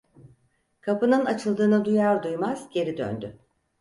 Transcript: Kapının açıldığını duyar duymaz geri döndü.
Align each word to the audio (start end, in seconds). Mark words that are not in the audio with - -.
Kapının 0.81 1.25
açıldığını 1.25 1.85
duyar 1.85 2.23
duymaz 2.23 2.69
geri 2.69 2.97
döndü. 2.97 3.39